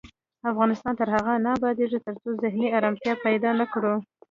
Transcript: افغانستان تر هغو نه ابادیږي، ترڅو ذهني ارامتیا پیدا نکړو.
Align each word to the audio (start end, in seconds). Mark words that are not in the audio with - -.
افغانستان 0.51 0.93
تر 0.99 1.07
هغو 1.15 1.35
نه 1.45 1.49
ابادیږي، 1.57 1.99
ترڅو 2.07 2.29
ذهني 2.43 2.67
ارامتیا 2.77 3.13
پیدا 3.25 3.49
نکړو. 3.61 3.93